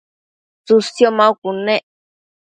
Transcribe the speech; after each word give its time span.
tsësio 0.65 1.09
maucud 1.17 1.57
nec 1.65 1.83